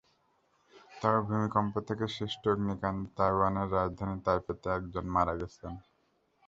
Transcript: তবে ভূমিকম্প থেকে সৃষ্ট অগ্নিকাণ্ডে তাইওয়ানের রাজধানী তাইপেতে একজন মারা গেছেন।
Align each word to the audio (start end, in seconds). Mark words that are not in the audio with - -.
তবে 0.91 1.19
ভূমিকম্প 1.27 1.73
থেকে 1.87 2.05
সৃষ্ট 2.15 2.43
অগ্নিকাণ্ডে 2.47 3.09
তাইওয়ানের 3.17 3.67
রাজধানী 3.77 4.17
তাইপেতে 4.25 4.67
একজন 4.77 5.05
মারা 5.15 5.33
গেছেন। 5.41 5.73